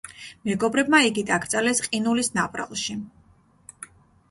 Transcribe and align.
მეგობრებმა 0.47 1.01
იგი 1.09 1.25
დაკრძალეს 1.27 1.83
ყინულის 1.89 2.33
ნაპრალში. 2.41 2.99